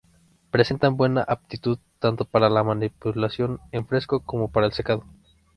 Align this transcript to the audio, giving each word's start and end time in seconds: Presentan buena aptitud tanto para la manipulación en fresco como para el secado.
Presentan 0.49 0.97
buena 0.97 1.21
aptitud 1.21 1.77
tanto 1.99 2.25
para 2.25 2.49
la 2.49 2.63
manipulación 2.63 3.59
en 3.71 3.85
fresco 3.85 4.21
como 4.21 4.49
para 4.49 4.65
el 4.65 4.73
secado. 4.73 5.03